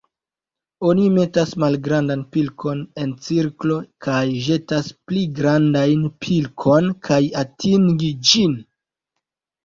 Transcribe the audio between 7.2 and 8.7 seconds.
atingi ĝin.